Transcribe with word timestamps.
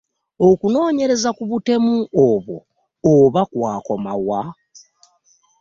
Okunoonyereza 0.49 1.29
ku 1.37 1.43
butemu 1.49 1.95
obwo 2.27 2.55
oba 3.13 3.41
kwakoma 3.51 4.13
wa? 4.27 4.41